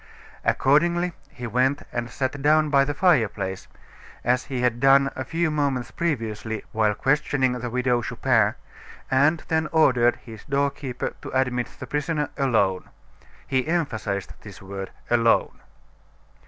[0.43, 3.67] Accordingly, he went and sat down by the fireplace
[4.23, 8.55] as he had done a few moments previously while questioning the Widow Chupin
[9.11, 12.89] and then ordered his door keeper to admit the prisoner alone.
[13.45, 15.59] He emphasized this word "alone."